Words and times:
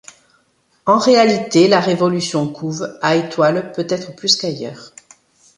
En 0.87 0.97
réalité, 0.97 1.67
la 1.67 1.79
révolution 1.79 2.51
couve, 2.51 2.97
à 3.03 3.15
Étoile 3.17 3.71
peut-être 3.71 4.15
plus 4.15 4.35
qu'ailleurs. 4.35 4.93